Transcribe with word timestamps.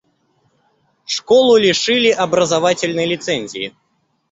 Школу 1.05 1.57
лишили 1.57 2.09
образовательной 2.09 3.05
лицензии. 3.05 3.75